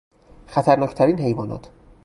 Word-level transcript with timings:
خطرناک 0.47 0.93
ترین 0.93 1.19
حیوانات 1.21 1.69